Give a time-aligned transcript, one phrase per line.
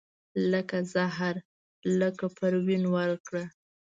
[0.51, 1.41] لکه زهره
[1.99, 3.43] لکه پروین ورکړه